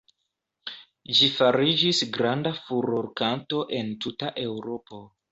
Ĝi 1.17 1.27
fariĝis 1.33 1.99
granda 2.15 2.53
furorkanto 2.61 3.59
en 3.81 3.93
tuta 4.07 4.31
Eŭropo. 4.45 5.03